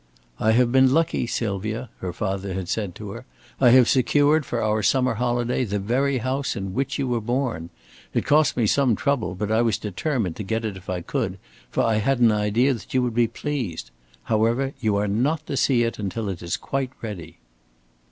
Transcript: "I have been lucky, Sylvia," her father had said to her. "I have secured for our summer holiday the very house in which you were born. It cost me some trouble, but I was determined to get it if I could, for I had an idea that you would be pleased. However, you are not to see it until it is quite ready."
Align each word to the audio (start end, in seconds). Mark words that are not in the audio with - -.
"I 0.39 0.53
have 0.53 0.71
been 0.71 0.91
lucky, 0.91 1.27
Sylvia," 1.27 1.91
her 1.99 2.11
father 2.11 2.55
had 2.55 2.67
said 2.69 2.95
to 2.95 3.11
her. 3.11 3.27
"I 3.59 3.69
have 3.69 3.87
secured 3.87 4.47
for 4.47 4.59
our 4.63 4.81
summer 4.81 5.13
holiday 5.13 5.63
the 5.63 5.77
very 5.77 6.17
house 6.17 6.55
in 6.55 6.73
which 6.73 6.97
you 6.97 7.07
were 7.07 7.21
born. 7.21 7.69
It 8.11 8.25
cost 8.25 8.57
me 8.57 8.65
some 8.65 8.95
trouble, 8.95 9.35
but 9.35 9.51
I 9.51 9.61
was 9.61 9.77
determined 9.77 10.37
to 10.37 10.43
get 10.43 10.65
it 10.65 10.75
if 10.75 10.89
I 10.89 11.01
could, 11.01 11.37
for 11.69 11.83
I 11.83 11.97
had 11.97 12.17
an 12.19 12.31
idea 12.31 12.73
that 12.73 12.95
you 12.95 13.03
would 13.03 13.13
be 13.13 13.27
pleased. 13.27 13.91
However, 14.23 14.73
you 14.79 14.95
are 14.95 15.07
not 15.07 15.45
to 15.45 15.55
see 15.55 15.83
it 15.83 15.99
until 15.99 16.29
it 16.29 16.41
is 16.41 16.57
quite 16.57 16.89
ready." 17.03 17.37